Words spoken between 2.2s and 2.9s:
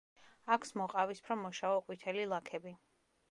ლაქები.